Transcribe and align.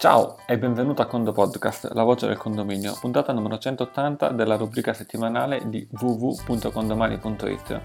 Ciao 0.00 0.38
e 0.46 0.56
benvenuto 0.56 1.02
a 1.02 1.04
Condo 1.04 1.30
Podcast, 1.30 1.90
la 1.92 2.04
voce 2.04 2.26
del 2.26 2.38
condominio, 2.38 2.96
puntata 2.98 3.34
numero 3.34 3.58
180 3.58 4.30
della 4.30 4.56
rubrica 4.56 4.94
settimanale 4.94 5.60
di 5.66 5.86
www.condomani.it. 5.90 7.80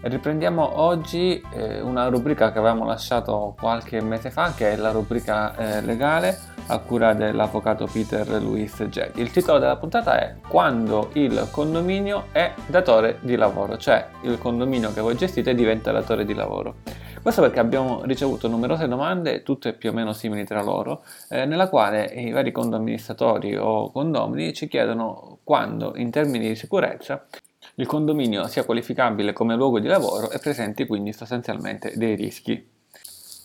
Riprendiamo 0.00 0.80
oggi 0.80 1.44
eh, 1.52 1.82
una 1.82 2.08
rubrica 2.08 2.50
che 2.52 2.58
avevamo 2.58 2.86
lasciato 2.86 3.54
qualche 3.60 4.00
mese 4.00 4.30
fa, 4.30 4.54
che 4.54 4.72
è 4.72 4.76
la 4.76 4.92
rubrica 4.92 5.54
eh, 5.56 5.82
legale 5.82 6.38
a 6.68 6.78
cura 6.78 7.12
dell'avvocato 7.12 7.86
Peter 7.92 8.26
Luis 8.40 8.82
Getty. 8.82 9.20
Il 9.20 9.30
titolo 9.30 9.58
della 9.58 9.76
puntata 9.76 10.18
è 10.18 10.36
Quando 10.48 11.10
il 11.12 11.48
condominio 11.50 12.28
è 12.32 12.54
datore 12.64 13.18
di 13.20 13.36
lavoro, 13.36 13.76
cioè 13.76 14.06
il 14.22 14.38
condominio 14.38 14.90
che 14.94 15.02
voi 15.02 15.16
gestite 15.16 15.54
diventa 15.54 15.92
datore 15.92 16.24
di 16.24 16.32
lavoro. 16.32 16.76
Questo 17.22 17.42
perché 17.42 17.60
abbiamo 17.60 18.02
ricevuto 18.04 18.48
numerose 18.48 18.88
domande, 18.88 19.42
tutte 19.42 19.74
più 19.74 19.90
o 19.90 19.92
meno 19.92 20.14
simili 20.14 20.46
tra 20.46 20.62
loro, 20.62 21.04
eh, 21.28 21.44
nella 21.44 21.68
quale 21.68 22.06
i 22.06 22.30
vari 22.30 22.50
condoministratori 22.50 23.54
o 23.56 23.92
condomini 23.92 24.54
ci 24.54 24.68
chiedono 24.68 25.38
quando, 25.44 25.92
in 25.96 26.10
termini 26.10 26.48
di 26.48 26.56
sicurezza, 26.56 27.26
il 27.74 27.86
condominio 27.86 28.46
sia 28.46 28.64
qualificabile 28.64 29.34
come 29.34 29.54
luogo 29.54 29.80
di 29.80 29.86
lavoro 29.86 30.30
e 30.30 30.38
presenti 30.38 30.86
quindi 30.86 31.12
sostanzialmente 31.12 31.92
dei 31.94 32.16
rischi. 32.16 32.66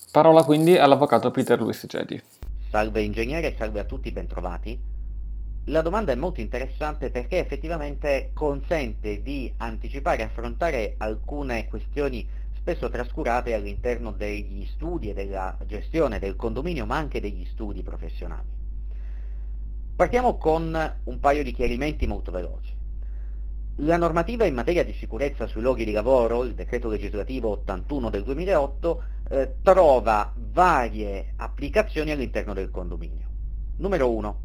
Parola 0.10 0.44
quindi 0.44 0.78
all'avvocato 0.78 1.30
Peter 1.30 1.60
Luis 1.60 1.86
Gedi. 1.86 2.22
Salve 2.70 3.02
ingegnere, 3.02 3.56
salve 3.58 3.82
a 3.82 3.84
tutti, 3.84 4.10
bentrovati. 4.10 4.80
La 5.66 5.82
domanda 5.82 6.14
è 6.14 6.16
molto 6.16 6.40
interessante 6.40 7.10
perché 7.10 7.40
effettivamente 7.40 8.32
consente 8.34 9.22
di 9.22 9.52
anticipare 9.58 10.22
e 10.22 10.24
affrontare 10.24 10.96
alcune 10.98 11.68
questioni 11.68 12.44
spesso 12.66 12.90
trascurate 12.90 13.54
all'interno 13.54 14.12
degli 14.12 14.66
studi 14.74 15.12
e 15.12 15.14
della 15.14 15.56
gestione 15.68 16.18
del 16.18 16.36
condominio, 16.36 16.88
ma 16.88 16.98
anche 16.98 17.22
degli 17.22 17.46
studi 17.46 17.84
professionali. 17.84 18.48
Partiamo 19.96 20.38
con 20.38 20.94
un 21.04 21.20
paio 21.20 21.44
di 21.44 21.52
chiarimenti 21.52 22.08
molto 22.08 22.32
veloci. 22.32 22.74
La 23.80 23.98
normativa 23.98 24.46
in 24.46 24.56
materia 24.56 24.84
di 24.84 24.94
sicurezza 24.94 25.46
sui 25.46 25.62
luoghi 25.62 25.86
di 25.86 25.92
lavoro, 25.92 26.44
il 26.44 26.56
decreto 26.56 26.90
legislativo 26.90 27.50
81 27.50 28.10
del 28.10 28.24
2008, 28.24 29.04
eh, 29.30 29.56
trova 29.62 30.34
varie 30.36 31.34
applicazioni 31.36 32.10
all'interno 32.10 32.56
del 32.56 32.72
condominio. 32.72 33.28
Numero 33.78 34.12
1. 34.12 34.42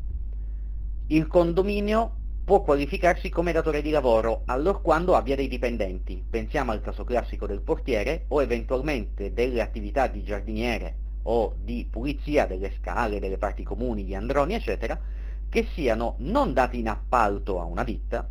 Il 1.06 1.27
condominio 1.27 2.16
può 2.51 2.62
qualificarsi 2.62 3.29
come 3.29 3.53
datore 3.53 3.81
di 3.81 3.91
lavoro 3.91 4.43
allorquando 4.47 5.15
abbia 5.15 5.37
dei 5.37 5.47
dipendenti, 5.47 6.20
pensiamo 6.29 6.73
al 6.73 6.81
caso 6.81 7.05
classico 7.05 7.47
del 7.47 7.61
portiere 7.61 8.25
o 8.27 8.43
eventualmente 8.43 9.33
delle 9.33 9.61
attività 9.61 10.09
di 10.09 10.25
giardiniere 10.25 10.97
o 11.23 11.55
di 11.56 11.87
pulizia 11.89 12.47
delle 12.47 12.73
scale, 12.81 13.21
delle 13.21 13.39
parti 13.39 13.62
comuni, 13.62 14.03
gli 14.03 14.17
androni, 14.17 14.55
eccetera, 14.55 14.98
che 15.48 15.69
siano 15.75 16.17
non 16.19 16.53
dati 16.53 16.81
in 16.81 16.89
appalto 16.89 17.61
a 17.61 17.65
una 17.67 17.84
ditta, 17.84 18.28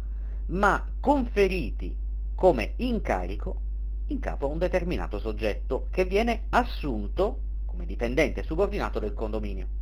ma 0.48 0.86
conferiti 1.00 1.96
come 2.36 2.74
incarico 2.76 3.62
in 4.08 4.20
capo 4.20 4.48
a 4.48 4.50
un 4.50 4.58
determinato 4.58 5.18
soggetto 5.20 5.88
che 5.92 6.04
viene 6.04 6.42
assunto 6.50 7.40
come 7.66 7.86
dipendente 7.86 8.44
subordinato 8.44 9.00
del 9.00 9.14
condominio. 9.14 9.79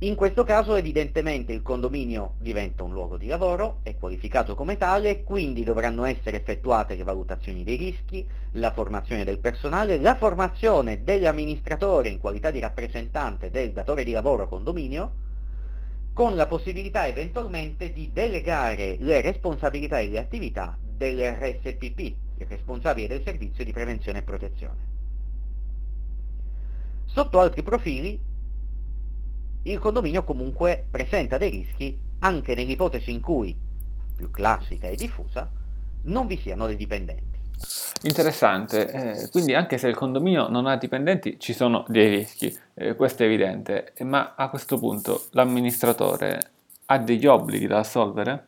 In 0.00 0.14
questo 0.14 0.44
caso 0.44 0.74
evidentemente 0.74 1.54
il 1.54 1.62
condominio 1.62 2.34
diventa 2.36 2.82
un 2.82 2.92
luogo 2.92 3.16
di 3.16 3.28
lavoro, 3.28 3.78
è 3.82 3.96
qualificato 3.96 4.54
come 4.54 4.76
tale, 4.76 5.22
quindi 5.22 5.64
dovranno 5.64 6.04
essere 6.04 6.36
effettuate 6.36 6.96
le 6.96 7.02
valutazioni 7.02 7.64
dei 7.64 7.76
rischi, 7.76 8.26
la 8.52 8.72
formazione 8.72 9.24
del 9.24 9.38
personale, 9.38 9.98
la 9.98 10.14
formazione 10.16 11.02
dell'amministratore 11.02 12.10
in 12.10 12.18
qualità 12.18 12.50
di 12.50 12.60
rappresentante 12.60 13.50
del 13.50 13.72
datore 13.72 14.04
di 14.04 14.10
lavoro 14.10 14.46
condominio, 14.48 15.12
con 16.12 16.36
la 16.36 16.46
possibilità 16.46 17.06
eventualmente 17.06 17.90
di 17.90 18.10
delegare 18.12 18.96
le 18.98 19.22
responsabilità 19.22 19.98
e 19.98 20.08
le 20.08 20.18
attività 20.18 20.76
dell'RSPP, 20.78 21.98
il 22.36 22.46
responsabile 22.46 23.08
del 23.08 23.22
servizio 23.22 23.64
di 23.64 23.72
prevenzione 23.72 24.18
e 24.18 24.22
protezione. 24.22 24.94
Sotto 27.06 27.40
altri 27.40 27.62
profili 27.62 28.34
il 29.70 29.78
condominio 29.78 30.22
comunque 30.22 30.86
presenta 30.90 31.38
dei 31.38 31.50
rischi 31.50 31.98
anche 32.20 32.54
nell'ipotesi 32.54 33.10
in 33.10 33.20
cui, 33.20 33.54
più 34.14 34.30
classica 34.30 34.86
e 34.88 34.96
diffusa, 34.96 35.50
non 36.02 36.26
vi 36.26 36.38
siano 36.38 36.66
dei 36.66 36.76
dipendenti. 36.76 37.34
Interessante, 38.02 38.90
eh, 38.90 39.30
quindi 39.30 39.54
anche 39.54 39.78
se 39.78 39.88
il 39.88 39.94
condominio 39.94 40.48
non 40.48 40.66
ha 40.66 40.76
dipendenti 40.76 41.40
ci 41.40 41.52
sono 41.52 41.84
dei 41.88 42.08
rischi, 42.08 42.56
eh, 42.74 42.94
questo 42.94 43.22
è 43.22 43.26
evidente, 43.26 43.92
ma 44.02 44.34
a 44.36 44.48
questo 44.50 44.78
punto 44.78 45.24
l'amministratore 45.30 46.50
ha 46.86 46.98
degli 46.98 47.26
obblighi 47.26 47.66
da 47.66 47.78
assolvere? 47.78 48.46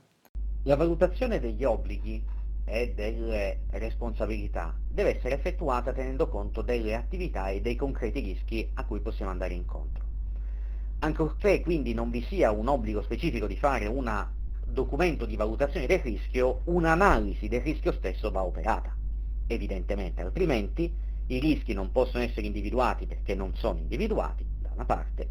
La 0.65 0.77
valutazione 0.77 1.41
degli 1.41 1.65
obblighi 1.65 2.23
e 2.65 2.93
delle 2.95 3.61
responsabilità 3.71 4.75
deve 4.87 5.17
essere 5.17 5.34
effettuata 5.34 5.93
tenendo 5.93 6.28
conto 6.28 6.61
delle 6.62 6.95
attività 6.95 7.49
e 7.49 7.61
dei 7.61 7.77
concreti 7.77 8.21
rischi 8.21 8.71
a 8.75 8.84
cui 8.84 9.01
possiamo 9.01 9.31
andare 9.31 9.55
incontro. 9.55 10.08
Ancorché 11.00 11.60
quindi 11.60 11.94
non 11.94 12.10
vi 12.10 12.22
sia 12.22 12.50
un 12.50 12.66
obbligo 12.66 13.03
specifico 13.03 13.47
di 13.47 13.56
fare 13.56 13.86
un 13.86 14.26
documento 14.66 15.26
di 15.26 15.36
valutazione 15.36 15.86
del 15.86 16.00
rischio, 16.00 16.62
un'analisi 16.64 17.47
del 17.47 17.60
rischio 17.60 17.92
stesso 17.92 18.31
va 18.31 18.42
operata, 18.42 18.94
evidentemente, 19.47 20.20
altrimenti 20.20 20.92
i 21.28 21.38
rischi 21.38 21.72
non 21.72 21.92
possono 21.92 22.25
essere 22.25 22.47
individuati 22.47 23.06
perché 23.06 23.34
non 23.34 23.54
sono 23.54 23.78
individuati, 23.78 24.44
da 24.60 24.70
una 24.75 24.84
parte, 24.84 25.28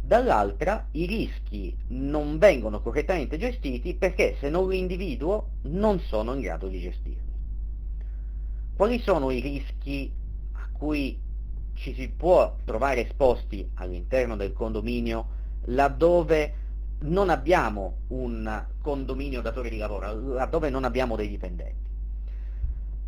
dall'altra 0.00 0.86
i 0.92 1.06
rischi 1.06 1.76
non 1.88 2.38
vengono 2.38 2.80
correttamente 2.80 3.38
gestiti 3.38 3.94
perché 3.94 4.36
se 4.38 4.50
non 4.50 4.68
li 4.68 4.78
individuo 4.78 5.52
non 5.62 6.00
sono 6.00 6.34
in 6.34 6.40
grado 6.40 6.68
di 6.68 6.80
gestirli. 6.80 7.32
Quali 8.76 8.98
sono 9.00 9.30
i 9.30 9.40
rischi 9.40 10.12
a 10.52 10.68
cui 10.70 11.18
ci 11.78 11.94
si 11.94 12.08
può 12.08 12.56
trovare 12.64 13.06
esposti 13.06 13.68
all'interno 13.74 14.36
del 14.36 14.52
condominio 14.52 15.36
laddove 15.66 16.54
non 17.00 17.30
abbiamo 17.30 17.98
un 18.08 18.66
condominio 18.82 19.40
datore 19.40 19.70
di 19.70 19.78
lavoro, 19.78 20.34
laddove 20.34 20.70
non 20.70 20.84
abbiamo 20.84 21.14
dei 21.14 21.28
dipendenti. 21.28 21.86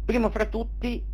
Primo 0.05 0.31
fra 0.31 0.47
tutti 0.47 1.05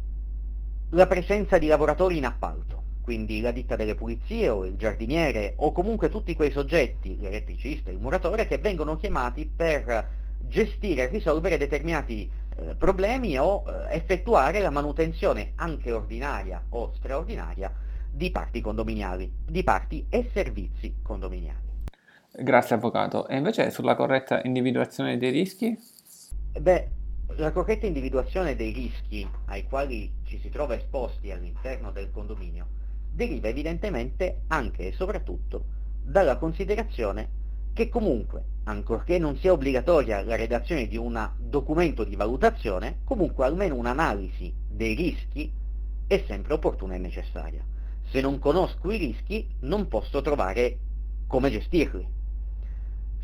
la 0.90 1.06
presenza 1.06 1.58
di 1.58 1.66
lavoratori 1.66 2.18
in 2.18 2.26
appalto, 2.26 2.82
quindi 3.00 3.40
la 3.40 3.52
ditta 3.52 3.76
delle 3.76 3.94
pulizie 3.94 4.48
o 4.48 4.66
il 4.66 4.76
giardiniere 4.76 5.54
o 5.56 5.72
comunque 5.72 6.10
tutti 6.10 6.34
quei 6.34 6.50
soggetti, 6.50 7.18
l'elettricista, 7.18 7.90
il 7.90 7.98
muratore, 7.98 8.46
che 8.46 8.58
vengono 8.58 8.96
chiamati 8.96 9.46
per 9.46 10.08
gestire 10.46 11.04
e 11.04 11.08
risolvere 11.08 11.56
determinati 11.56 12.22
eh, 12.24 12.45
problemi 12.78 13.38
o 13.38 13.64
eh, 13.66 13.94
effettuare 13.94 14.60
la 14.60 14.70
manutenzione 14.70 15.52
anche 15.56 15.92
ordinaria 15.92 16.62
o 16.70 16.92
straordinaria 16.94 17.72
di 18.10 18.30
parti 18.30 18.60
condominiali, 18.60 19.30
di 19.44 19.62
parti 19.62 20.06
e 20.08 20.30
servizi 20.32 20.96
condominiali. 21.02 21.64
Grazie 22.32 22.76
Avvocato. 22.76 23.28
E 23.28 23.36
invece 23.36 23.70
sulla 23.70 23.94
corretta 23.94 24.40
individuazione 24.42 25.18
dei 25.18 25.30
rischi? 25.30 25.78
Beh, 26.58 26.88
la 27.36 27.52
corretta 27.52 27.86
individuazione 27.86 28.56
dei 28.56 28.72
rischi 28.72 29.28
ai 29.46 29.64
quali 29.64 30.10
ci 30.24 30.38
si 30.38 30.48
trova 30.48 30.74
esposti 30.74 31.30
all'interno 31.30 31.90
del 31.90 32.10
condominio 32.10 32.66
deriva 33.10 33.48
evidentemente 33.48 34.42
anche 34.48 34.88
e 34.88 34.92
soprattutto 34.92 35.64
dalla 36.02 36.36
considerazione 36.36 37.28
che 37.72 37.88
comunque, 37.88 38.42
ancorché 38.68 39.18
non 39.18 39.36
sia 39.36 39.52
obbligatoria 39.52 40.24
la 40.24 40.34
redazione 40.34 40.86
di 40.86 40.96
un 40.96 41.30
documento 41.38 42.02
di 42.02 42.16
valutazione, 42.16 42.98
comunque 43.04 43.44
almeno 43.44 43.76
un'analisi 43.76 44.52
dei 44.68 44.94
rischi 44.94 45.52
è 46.06 46.24
sempre 46.26 46.54
opportuna 46.54 46.94
e 46.94 46.98
necessaria. 46.98 47.64
Se 48.10 48.20
non 48.20 48.38
conosco 48.38 48.90
i 48.90 48.96
rischi 48.96 49.48
non 49.60 49.88
posso 49.88 50.20
trovare 50.20 50.78
come 51.26 51.50
gestirli. 51.50 52.06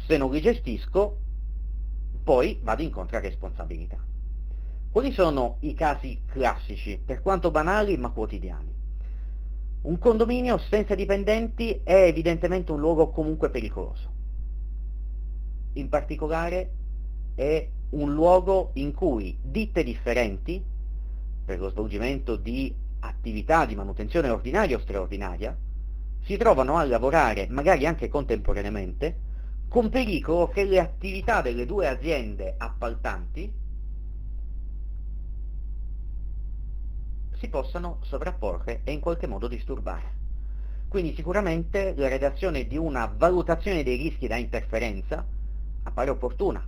Se 0.06 0.16
non 0.16 0.30
li 0.30 0.40
gestisco, 0.40 1.18
poi 2.22 2.60
vado 2.62 2.82
incontro 2.82 3.16
a 3.16 3.20
responsabilità. 3.20 3.98
Quali 4.90 5.10
sono 5.12 5.56
i 5.60 5.74
casi 5.74 6.20
classici, 6.26 7.00
per 7.04 7.20
quanto 7.20 7.50
banali 7.50 7.96
ma 7.96 8.10
quotidiani? 8.10 8.70
Un 9.82 9.98
condominio 9.98 10.58
senza 10.58 10.94
dipendenti 10.94 11.80
è 11.82 12.04
evidentemente 12.04 12.70
un 12.70 12.78
luogo 12.78 13.10
comunque 13.10 13.50
pericoloso 13.50 14.12
in 15.74 15.88
particolare 15.88 16.70
è 17.34 17.68
un 17.90 18.12
luogo 18.12 18.70
in 18.74 18.92
cui 18.92 19.38
ditte 19.42 19.82
differenti, 19.82 20.62
per 21.44 21.58
lo 21.58 21.70
svolgimento 21.70 22.36
di 22.36 22.74
attività 23.00 23.66
di 23.66 23.74
manutenzione 23.74 24.28
ordinaria 24.28 24.76
o 24.76 24.80
straordinaria, 24.80 25.56
si 26.22 26.36
trovano 26.36 26.76
a 26.76 26.84
lavorare, 26.84 27.48
magari 27.48 27.86
anche 27.86 28.08
contemporaneamente, 28.08 29.30
con 29.68 29.88
pericolo 29.88 30.48
che 30.48 30.64
le 30.64 30.78
attività 30.78 31.40
delle 31.40 31.66
due 31.66 31.88
aziende 31.88 32.54
appaltanti 32.56 33.52
si 37.38 37.48
possano 37.48 37.98
sovrapporre 38.02 38.82
e 38.84 38.92
in 38.92 39.00
qualche 39.00 39.26
modo 39.26 39.48
disturbare. 39.48 40.20
Quindi 40.88 41.14
sicuramente 41.14 41.94
la 41.96 42.08
redazione 42.08 42.66
di 42.66 42.76
una 42.76 43.06
valutazione 43.06 43.82
dei 43.82 43.96
rischi 43.96 44.28
da 44.28 44.36
interferenza 44.36 45.26
appare 45.84 46.10
opportuna. 46.10 46.66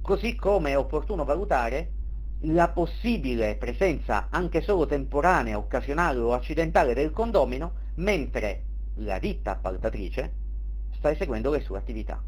Così 0.00 0.36
come 0.36 0.70
è 0.70 0.78
opportuno 0.78 1.24
valutare 1.24 1.92
la 2.40 2.68
possibile 2.68 3.56
presenza 3.56 4.28
anche 4.30 4.60
solo 4.60 4.86
temporanea, 4.86 5.58
occasionale 5.58 6.18
o 6.18 6.32
accidentale 6.32 6.94
del 6.94 7.10
condomino 7.10 7.72
mentre 7.96 8.62
la 8.96 9.18
ditta 9.18 9.52
appaltatrice 9.52 10.32
sta 10.96 11.10
eseguendo 11.10 11.50
le 11.50 11.60
sue 11.60 11.78
attività. 11.78 12.22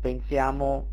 Pensiamo 0.00 0.86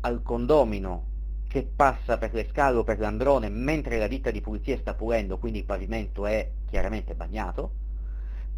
al 0.00 0.22
condomino 0.22 1.12
che 1.48 1.62
passa 1.62 2.18
per 2.18 2.34
le 2.34 2.48
scale 2.50 2.76
o 2.78 2.84
per 2.84 2.98
l'androne 2.98 3.48
mentre 3.48 3.98
la 3.98 4.06
ditta 4.06 4.30
di 4.30 4.40
pulizia 4.40 4.76
sta 4.78 4.94
pulendo, 4.94 5.38
quindi 5.38 5.60
il 5.60 5.64
pavimento 5.64 6.26
è 6.26 6.50
chiaramente 6.68 7.14
bagnato. 7.14 7.72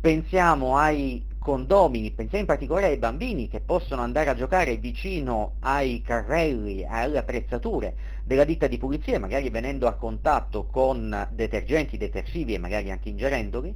Pensiamo 0.01 0.77
ai 0.77 1.25
condomini, 1.47 2.11
pensiamo 2.11 2.41
in 2.41 2.47
particolare 2.47 2.89
ai 2.89 2.97
bambini 2.97 3.49
che 3.49 3.61
possono 3.61 4.03
andare 4.03 4.31
a 4.31 4.35
giocare 4.35 4.79
vicino 4.79 5.53
ai 5.61 6.03
carrelli, 6.03 6.85
alle 6.85 7.19
attrezzature 7.19 7.95
della 8.25 8.43
ditta 8.43 8.67
di 8.67 8.79
pulizia, 8.79 9.21
magari 9.21 9.49
venendo 9.49 9.87
a 9.87 9.93
contatto 9.93 10.67
con 10.67 11.29
detergenti, 11.31 11.99
detersivi 11.99 12.55
e 12.55 12.59
magari 12.59 12.91
anche 12.91 13.11
ingerendoli, 13.11 13.73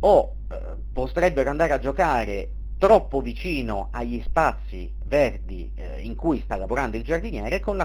o 0.00 0.34
eh, 0.50 0.56
potrebbero 0.90 1.50
andare 1.50 1.74
a 1.74 1.78
giocare 1.78 2.52
troppo 2.78 3.20
vicino 3.20 3.88
agli 3.90 4.22
spazi 4.22 4.90
verdi 5.04 5.70
eh, 5.74 6.00
in 6.00 6.14
cui 6.16 6.40
sta 6.40 6.56
lavorando 6.56 6.96
il 6.96 7.02
giardiniere 7.02 7.60
con, 7.60 7.76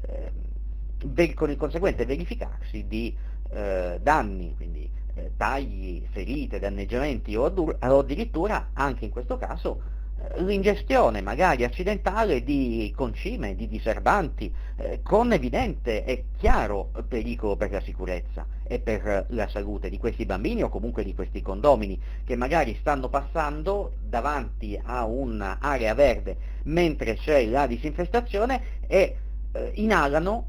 eh, 0.00 1.34
con 1.34 1.50
il 1.50 1.56
conseguente 1.58 2.06
verificarsi 2.06 2.86
di 2.88 3.14
eh, 3.50 3.98
danni, 4.00 4.54
quindi 4.56 5.00
eh, 5.14 5.32
tagli, 5.36 6.06
ferite, 6.10 6.58
danneggiamenti 6.58 7.34
o, 7.36 7.44
o 7.44 7.98
addirittura, 7.98 8.70
anche 8.72 9.04
in 9.04 9.10
questo 9.10 9.36
caso, 9.36 10.00
l'ingestione 10.36 11.20
magari 11.20 11.64
accidentale 11.64 12.42
di 12.42 12.92
concime, 12.96 13.54
di 13.54 13.68
diserbanti, 13.68 14.52
eh, 14.76 15.00
con 15.02 15.32
evidente 15.32 16.04
e 16.04 16.26
chiaro 16.38 16.90
pericolo 17.08 17.56
per 17.56 17.70
la 17.70 17.80
sicurezza 17.80 18.46
e 18.64 18.78
per 18.78 19.26
la 19.30 19.48
salute 19.48 19.90
di 19.90 19.98
questi 19.98 20.24
bambini 20.24 20.62
o 20.62 20.68
comunque 20.68 21.04
di 21.04 21.14
questi 21.14 21.42
condomini 21.42 22.00
che 22.24 22.36
magari 22.36 22.76
stanno 22.80 23.08
passando 23.08 23.94
davanti 24.00 24.80
a 24.82 25.04
un'area 25.04 25.94
verde 25.94 26.36
mentre 26.64 27.16
c'è 27.16 27.44
la 27.46 27.66
disinfestazione 27.66 28.80
e 28.86 29.16
eh, 29.52 29.72
inalano 29.74 30.46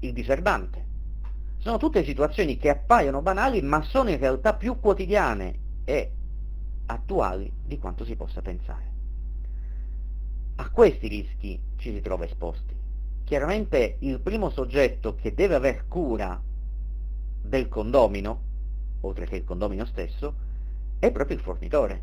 il 0.00 0.12
diserbante. 0.12 0.89
Sono 1.60 1.76
tutte 1.76 2.04
situazioni 2.04 2.56
che 2.56 2.70
appaiono 2.70 3.20
banali 3.20 3.60
ma 3.60 3.82
sono 3.82 4.08
in 4.08 4.18
realtà 4.18 4.54
più 4.54 4.80
quotidiane 4.80 5.58
e 5.84 6.10
attuali 6.86 7.52
di 7.62 7.78
quanto 7.78 8.02
si 8.06 8.16
possa 8.16 8.40
pensare. 8.40 8.88
A 10.56 10.70
questi 10.70 11.06
rischi 11.06 11.60
ci 11.76 11.92
si 11.92 12.00
trova 12.00 12.24
esposti. 12.24 12.74
Chiaramente 13.24 13.96
il 14.00 14.20
primo 14.20 14.48
soggetto 14.48 15.14
che 15.14 15.34
deve 15.34 15.54
aver 15.54 15.86
cura 15.86 16.40
del 17.42 17.68
condomino, 17.68 18.40
oltre 19.02 19.26
che 19.26 19.36
il 19.36 19.44
condomino 19.44 19.84
stesso, 19.84 20.34
è 20.98 21.12
proprio 21.12 21.36
il 21.36 21.42
fornitore, 21.42 22.02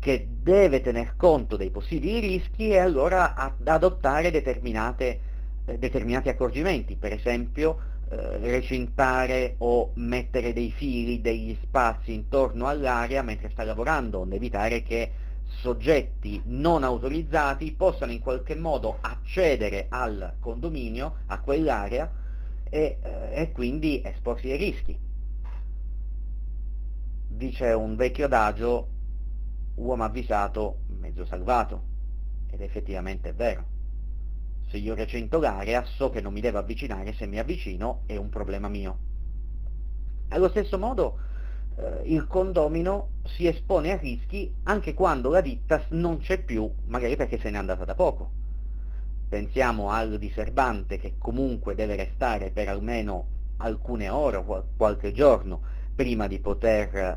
che 0.00 0.28
deve 0.42 0.82
tener 0.82 1.16
conto 1.16 1.56
dei 1.56 1.70
possibili 1.70 2.20
rischi 2.20 2.68
e 2.68 2.78
allora 2.78 3.56
adottare 3.64 4.28
eh, 4.28 5.78
determinati 5.78 6.28
accorgimenti, 6.28 6.96
per 6.96 7.12
esempio 7.12 7.96
recintare 8.10 9.56
o 9.58 9.90
mettere 9.94 10.52
dei 10.52 10.70
fili, 10.70 11.20
degli 11.20 11.56
spazi 11.62 12.12
intorno 12.12 12.66
all'area 12.66 13.22
mentre 13.22 13.50
sta 13.50 13.64
lavorando, 13.64 14.20
onde 14.20 14.36
evitare 14.36 14.82
che 14.82 15.10
soggetti 15.60 16.40
non 16.46 16.84
autorizzati 16.84 17.72
possano 17.72 18.12
in 18.12 18.20
qualche 18.20 18.54
modo 18.54 18.98
accedere 19.00 19.86
al 19.88 20.34
condominio, 20.40 21.16
a 21.26 21.40
quell'area 21.40 22.10
e, 22.68 22.98
eh, 23.02 23.42
e 23.42 23.52
quindi 23.52 24.00
esporsi 24.04 24.50
ai 24.50 24.58
rischi. 24.58 24.98
Dice 27.28 27.66
un 27.66 27.94
vecchio 27.96 28.24
adagio, 28.24 28.88
uomo 29.76 30.04
avvisato, 30.04 30.78
mezzo 30.98 31.24
salvato, 31.24 31.82
ed 32.50 32.60
effettivamente 32.62 33.28
è 33.28 33.34
vero 33.34 33.76
se 34.70 34.76
io 34.76 34.94
recento 34.94 35.38
l'area 35.38 35.84
so 35.84 36.10
che 36.10 36.20
non 36.20 36.32
mi 36.32 36.40
devo 36.40 36.58
avvicinare, 36.58 37.14
se 37.14 37.26
mi 37.26 37.38
avvicino 37.38 38.02
è 38.06 38.16
un 38.16 38.28
problema 38.28 38.68
mio. 38.68 38.98
Allo 40.28 40.48
stesso 40.50 40.78
modo 40.78 41.18
eh, 41.76 42.02
il 42.04 42.26
condomino 42.26 43.10
si 43.24 43.46
espone 43.46 43.92
a 43.92 43.96
rischi 43.96 44.52
anche 44.64 44.94
quando 44.94 45.30
la 45.30 45.40
ditta 45.40 45.82
non 45.90 46.18
c'è 46.18 46.42
più, 46.42 46.70
magari 46.86 47.16
perché 47.16 47.38
se 47.38 47.50
n'è 47.50 47.56
andata 47.56 47.84
da 47.84 47.94
poco. 47.94 48.30
Pensiamo 49.28 49.90
al 49.90 50.18
diserbante 50.18 50.98
che 50.98 51.14
comunque 51.18 51.74
deve 51.74 51.96
restare 51.96 52.50
per 52.50 52.68
almeno 52.68 53.36
alcune 53.58 54.08
ore 54.08 54.36
o 54.36 54.64
qualche 54.76 55.12
giorno 55.12 55.60
prima 55.94 56.26
di 56.26 56.38
poter 56.38 56.94
eh, 56.94 57.16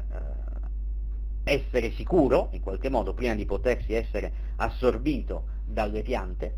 essere 1.44 1.92
sicuro, 1.92 2.50
in 2.52 2.62
qualche 2.62 2.90
modo, 2.90 3.14
prima 3.14 3.36
di 3.36 3.46
potersi 3.46 3.94
essere 3.94 4.32
assorbito 4.58 5.60
dalle 5.66 6.02
piante, 6.02 6.54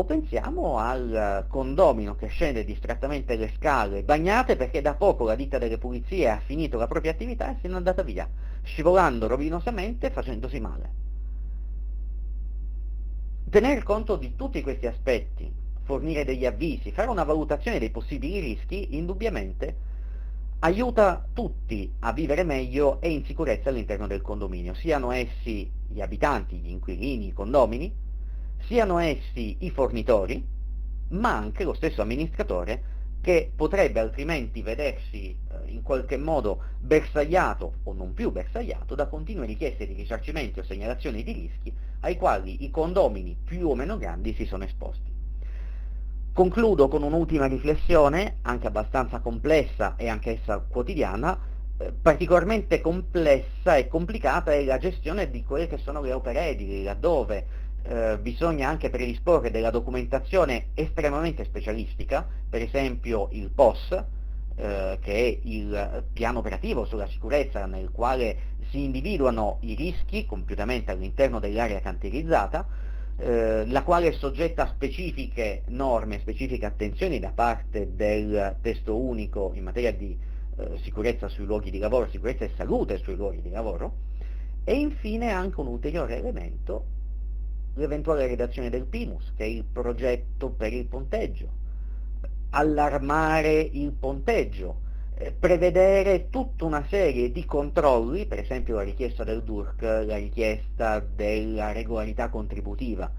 o 0.00 0.04
pensiamo 0.04 0.78
al 0.78 1.44
condomino 1.48 2.16
che 2.16 2.28
scende 2.28 2.64
distrattamente 2.64 3.36
le 3.36 3.52
scale 3.54 4.02
bagnate 4.02 4.56
perché 4.56 4.80
da 4.80 4.94
poco 4.94 5.24
la 5.24 5.34
ditta 5.34 5.58
delle 5.58 5.76
pulizie 5.76 6.30
ha 6.30 6.40
finito 6.40 6.78
la 6.78 6.86
propria 6.86 7.10
attività 7.10 7.50
e 7.50 7.58
se 7.60 7.68
n'è 7.68 7.74
andata 7.74 8.02
via, 8.02 8.26
scivolando 8.62 9.26
rovinosamente 9.26 10.06
e 10.06 10.10
facendosi 10.10 10.58
male. 10.58 10.90
Tener 13.50 13.82
conto 13.82 14.16
di 14.16 14.36
tutti 14.36 14.62
questi 14.62 14.86
aspetti, 14.86 15.52
fornire 15.82 16.24
degli 16.24 16.46
avvisi, 16.46 16.92
fare 16.92 17.10
una 17.10 17.24
valutazione 17.24 17.78
dei 17.78 17.90
possibili 17.90 18.40
rischi, 18.40 18.96
indubbiamente 18.96 19.88
aiuta 20.60 21.26
tutti 21.32 21.92
a 22.00 22.12
vivere 22.12 22.42
meglio 22.42 23.02
e 23.02 23.10
in 23.10 23.24
sicurezza 23.24 23.68
all'interno 23.68 24.06
del 24.06 24.22
condominio, 24.22 24.72
siano 24.72 25.10
essi 25.10 25.70
gli 25.88 26.00
abitanti, 26.00 26.56
gli 26.56 26.70
inquilini, 26.70 27.26
i 27.26 27.32
condomini, 27.32 28.08
siano 28.66 28.98
essi 28.98 29.56
i 29.60 29.70
fornitori, 29.70 30.44
ma 31.08 31.36
anche 31.36 31.64
lo 31.64 31.74
stesso 31.74 32.02
amministratore 32.02 32.90
che 33.20 33.50
potrebbe 33.54 34.00
altrimenti 34.00 34.62
vedersi 34.62 35.28
eh, 35.28 35.70
in 35.70 35.82
qualche 35.82 36.16
modo 36.16 36.62
bersagliato 36.78 37.74
o 37.84 37.92
non 37.92 38.14
più 38.14 38.30
bersagliato 38.30 38.94
da 38.94 39.06
continue 39.06 39.46
richieste 39.46 39.86
di 39.86 39.92
risarcimenti 39.92 40.60
o 40.60 40.64
segnalazioni 40.64 41.22
di 41.22 41.32
rischi 41.32 41.72
ai 42.00 42.16
quali 42.16 42.64
i 42.64 42.70
condomini 42.70 43.36
più 43.44 43.68
o 43.68 43.74
meno 43.74 43.98
grandi 43.98 44.32
si 44.34 44.46
sono 44.46 44.64
esposti. 44.64 45.10
Concludo 46.32 46.88
con 46.88 47.02
un'ultima 47.02 47.46
riflessione, 47.46 48.38
anche 48.42 48.68
abbastanza 48.68 49.18
complessa 49.18 49.96
e 49.96 50.08
anch'essa 50.08 50.58
quotidiana, 50.60 51.38
eh, 51.76 51.92
particolarmente 51.92 52.80
complessa 52.80 53.76
e 53.76 53.88
complicata 53.88 54.52
è 54.52 54.64
la 54.64 54.78
gestione 54.78 55.28
di 55.28 55.44
quelle 55.44 55.66
che 55.66 55.76
sono 55.76 56.00
le 56.00 56.12
opere 56.12 56.46
edili, 56.48 56.84
laddove 56.84 57.68
eh, 57.90 58.18
bisogna 58.18 58.68
anche 58.68 58.88
predisporre 58.88 59.50
della 59.50 59.70
documentazione 59.70 60.66
estremamente 60.74 61.44
specialistica, 61.44 62.24
per 62.48 62.62
esempio 62.62 63.28
il 63.32 63.50
POS, 63.50 64.04
eh, 64.54 64.98
che 65.00 65.12
è 65.12 65.38
il 65.42 66.04
piano 66.12 66.38
operativo 66.38 66.84
sulla 66.84 67.08
sicurezza 67.08 67.66
nel 67.66 67.90
quale 67.90 68.58
si 68.70 68.84
individuano 68.84 69.58
i 69.62 69.74
rischi 69.74 70.24
compiutamente 70.24 70.92
all'interno 70.92 71.40
dell'area 71.40 71.80
cantierizzata, 71.80 72.64
eh, 73.16 73.66
la 73.66 73.82
quale 73.82 74.08
è 74.08 74.12
soggetta 74.12 74.62
a 74.62 74.72
specifiche 74.72 75.62
norme, 75.66 76.20
specifiche 76.20 76.66
attenzioni 76.66 77.18
da 77.18 77.32
parte 77.32 77.96
del 77.96 78.54
testo 78.62 78.96
unico 78.96 79.50
in 79.54 79.64
materia 79.64 79.92
di 79.92 80.16
eh, 80.56 80.78
sicurezza 80.82 81.26
sui 81.28 81.44
luoghi 81.44 81.72
di 81.72 81.78
lavoro, 81.78 82.08
sicurezza 82.08 82.44
e 82.44 82.52
salute 82.56 82.98
sui 82.98 83.16
luoghi 83.16 83.42
di 83.42 83.50
lavoro, 83.50 83.94
e 84.62 84.74
infine 84.74 85.32
anche 85.32 85.58
un 85.58 85.66
ulteriore 85.66 86.16
elemento 86.16 86.98
l'eventuale 87.74 88.26
redazione 88.26 88.70
del 88.70 88.84
PIMUS, 88.84 89.32
che 89.36 89.44
è 89.44 89.48
il 89.48 89.64
progetto 89.64 90.50
per 90.50 90.72
il 90.72 90.86
ponteggio, 90.86 91.48
allarmare 92.50 93.60
il 93.60 93.92
ponteggio, 93.92 94.80
eh, 95.14 95.32
prevedere 95.32 96.28
tutta 96.30 96.64
una 96.64 96.84
serie 96.88 97.30
di 97.30 97.44
controlli, 97.44 98.26
per 98.26 98.38
esempio 98.38 98.76
la 98.76 98.82
richiesta 98.82 99.24
del 99.24 99.42
DURC, 99.42 99.82
la 99.82 100.16
richiesta 100.16 100.98
della 101.00 101.72
regolarità 101.72 102.28
contributiva, 102.28 103.10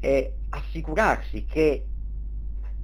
e 0.00 0.32
assicurarsi 0.50 1.44
che 1.44 1.84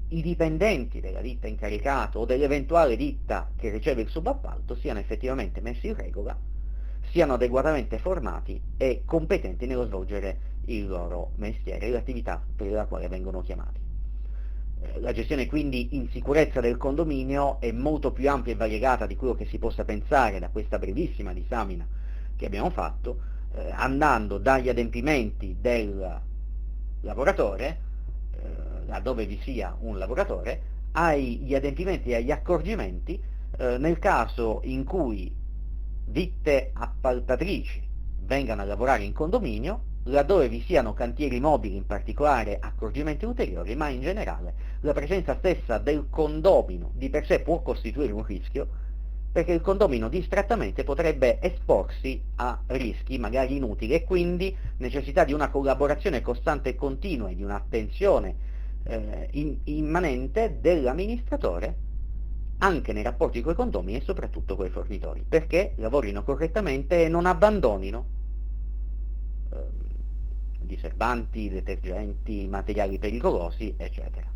i 0.08 0.22
dipendenti 0.22 1.00
della 1.00 1.20
ditta 1.20 1.46
incaricata 1.46 2.18
o 2.18 2.24
dell'eventuale 2.24 2.96
ditta 2.96 3.50
che 3.56 3.70
riceve 3.70 4.02
il 4.02 4.08
subappalto 4.08 4.74
siano 4.74 4.98
effettivamente 4.98 5.60
messi 5.60 5.88
in 5.88 5.94
regola, 5.94 6.36
siano 7.12 7.34
adeguatamente 7.34 7.98
formati 7.98 8.60
e 8.78 9.02
competenti 9.04 9.66
nello 9.66 9.84
svolgere 9.84 10.50
il 10.66 10.88
loro 10.88 11.32
mestiere, 11.36 11.90
l'attività 11.90 12.42
per 12.56 12.70
la 12.70 12.86
quale 12.86 13.08
vengono 13.08 13.42
chiamati. 13.42 13.78
Eh, 14.80 15.00
la 15.00 15.12
gestione 15.12 15.46
quindi 15.46 15.94
in 15.94 16.08
sicurezza 16.08 16.60
del 16.60 16.78
condominio 16.78 17.60
è 17.60 17.70
molto 17.70 18.12
più 18.12 18.30
ampia 18.30 18.52
e 18.52 18.56
variegata 18.56 19.06
di 19.06 19.14
quello 19.14 19.34
che 19.34 19.44
si 19.44 19.58
possa 19.58 19.84
pensare 19.84 20.38
da 20.38 20.48
questa 20.48 20.78
brevissima 20.78 21.34
disamina 21.34 21.86
che 22.34 22.46
abbiamo 22.46 22.70
fatto, 22.70 23.18
eh, 23.54 23.70
andando 23.72 24.38
dagli 24.38 24.70
adempimenti 24.70 25.56
del 25.60 26.20
lavoratore, 27.02 27.78
eh, 28.32 28.86
laddove 28.86 29.26
vi 29.26 29.38
sia 29.42 29.76
un 29.80 29.98
lavoratore, 29.98 30.70
agli 30.92 31.54
adempimenti 31.54 32.10
e 32.10 32.16
agli 32.16 32.30
accorgimenti 32.30 33.20
eh, 33.58 33.76
nel 33.76 33.98
caso 33.98 34.60
in 34.64 34.84
cui 34.84 35.40
ditte 36.12 36.70
appaltatrici 36.74 37.82
vengano 38.24 38.62
a 38.62 38.64
lavorare 38.64 39.02
in 39.02 39.12
condominio, 39.12 39.90
laddove 40.04 40.48
vi 40.48 40.62
siano 40.62 40.92
cantieri 40.92 41.40
mobili, 41.40 41.76
in 41.76 41.86
particolare 41.86 42.58
accorgimenti 42.60 43.24
ulteriori, 43.24 43.74
ma 43.74 43.88
in 43.88 44.00
generale 44.00 44.54
la 44.80 44.92
presenza 44.92 45.36
stessa 45.38 45.78
del 45.78 46.06
condomino 46.10 46.90
di 46.94 47.08
per 47.08 47.26
sé 47.26 47.40
può 47.40 47.62
costituire 47.62 48.12
un 48.12 48.24
rischio, 48.24 48.68
perché 49.32 49.52
il 49.52 49.60
condomino 49.60 50.08
distrattamente 50.08 50.84
potrebbe 50.84 51.40
esporsi 51.40 52.22
a 52.36 52.60
rischi 52.66 53.18
magari 53.18 53.56
inutili 53.56 53.94
e 53.94 54.04
quindi 54.04 54.54
necessità 54.76 55.24
di 55.24 55.32
una 55.32 55.48
collaborazione 55.48 56.20
costante 56.20 56.70
e 56.70 56.74
continua 56.74 57.30
e 57.30 57.34
di 57.34 57.42
un'attenzione 57.42 58.34
eh, 58.84 59.58
immanente 59.64 60.58
dell'amministratore 60.60 61.81
anche 62.62 62.92
nei 62.92 63.02
rapporti 63.02 63.42
con 63.42 63.52
i 63.52 63.56
condomini 63.56 63.98
e 63.98 64.02
soprattutto 64.02 64.56
con 64.56 64.66
i 64.66 64.70
fornitori, 64.70 65.24
perché 65.28 65.74
lavorino 65.76 66.22
correttamente 66.22 67.04
e 67.04 67.08
non 67.08 67.26
abbandonino 67.26 68.06
eh, 69.52 69.56
diserbanti, 70.60 71.48
detergenti, 71.48 72.46
materiali 72.46 72.98
pericolosi, 72.98 73.74
eccetera. 73.76 74.30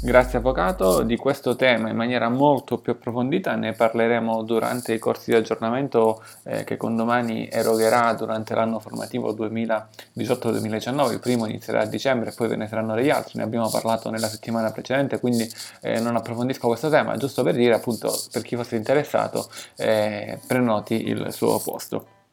Grazie 0.00 0.38
Avvocato, 0.38 1.02
di 1.02 1.16
questo 1.16 1.56
tema 1.56 1.88
in 1.88 1.96
maniera 1.96 2.28
molto 2.28 2.78
più 2.78 2.92
approfondita 2.92 3.54
ne 3.54 3.72
parleremo 3.72 4.42
durante 4.42 4.92
i 4.92 4.98
corsi 4.98 5.30
di 5.30 5.36
aggiornamento 5.36 6.22
eh, 6.42 6.64
che 6.64 6.76
Condomani 6.76 7.48
erogherà 7.48 8.12
durante 8.12 8.54
l'anno 8.54 8.80
formativo 8.80 9.32
2018-2019, 9.32 11.12
il 11.12 11.20
primo 11.20 11.46
inizierà 11.46 11.82
a 11.82 11.86
dicembre 11.86 12.30
e 12.30 12.34
poi 12.34 12.48
ve 12.48 12.56
ne 12.56 12.66
saranno 12.66 12.94
degli 12.94 13.10
altri, 13.10 13.38
ne 13.38 13.44
abbiamo 13.44 13.70
parlato 13.70 14.10
nella 14.10 14.28
settimana 14.28 14.70
precedente, 14.72 15.20
quindi 15.20 15.50
eh, 15.80 16.00
non 16.00 16.16
approfondisco 16.16 16.66
questo 16.66 16.90
tema, 16.90 17.16
giusto 17.16 17.42
per 17.42 17.54
dire 17.54 17.74
appunto 17.74 18.14
per 18.30 18.42
chi 18.42 18.56
fosse 18.56 18.76
interessato 18.76 19.48
eh, 19.76 20.38
prenoti 20.46 21.08
il 21.08 21.28
suo 21.32 21.58
posto. 21.60 22.23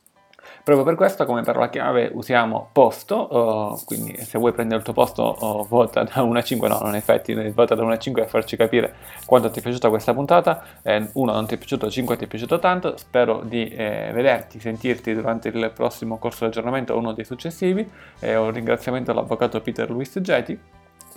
Proprio 0.64 0.86
per 0.86 0.96
questo 0.96 1.26
come 1.26 1.42
parola 1.42 1.70
chiave 1.70 2.12
usiamo 2.14 2.70
posto, 2.72 3.36
uh, 3.36 3.84
quindi 3.84 4.16
se 4.18 4.38
vuoi 4.38 4.52
prendere 4.52 4.78
il 4.78 4.84
tuo 4.84 4.94
posto 4.94 5.36
uh, 5.40 5.68
vota 5.68 6.04
da 6.04 6.22
1 6.22 6.38
a 6.38 6.44
5, 6.44 6.68
no, 6.68 6.80
in 6.86 6.96
effetti 6.96 7.34
vota 7.50 7.74
da 7.74 7.82
1 7.82 7.92
a 7.92 7.98
5 7.98 8.22
per 8.22 8.30
farci 8.30 8.56
capire 8.56 8.94
quanto 9.26 9.50
ti 9.50 9.58
è 9.58 9.62
piaciuta 9.64 9.90
questa 9.90 10.14
puntata, 10.14 10.64
1 10.84 10.92
eh, 10.92 11.10
non 11.14 11.48
ti 11.48 11.56
è 11.56 11.58
piaciuto, 11.58 11.90
5 11.90 12.16
ti 12.16 12.26
è 12.26 12.28
piaciuto 12.28 12.60
tanto, 12.60 12.96
spero 12.98 13.42
di 13.44 13.70
eh, 13.70 14.12
vederti, 14.14 14.60
sentirti 14.60 15.16
durante 15.16 15.48
il 15.48 15.72
prossimo 15.74 16.20
corso 16.20 16.44
di 16.44 16.52
aggiornamento 16.52 16.94
o 16.94 16.98
uno 17.00 17.14
dei 17.14 17.26
successivi, 17.26 17.90
eh, 18.20 18.36
un 18.36 18.52
ringraziamento 18.52 19.10
all'avvocato 19.10 19.62
Peter 19.62 19.90
Luis 19.90 20.20
Geti, 20.20 20.60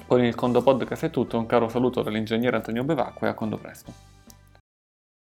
con 0.07 0.25
il 0.25 0.35
Condo 0.35 0.63
Podcast 0.63 1.05
è 1.05 1.11
tutto, 1.11 1.39
un 1.39 1.45
caro 1.45 1.69
saluto 1.69 2.01
dall'ingegnere 2.01 2.57
Antonio 2.57 2.83
Bevacqua 2.83 3.27
e 3.27 3.31
a 3.31 3.35
Condo 3.35 3.59
Presto. 3.59 4.14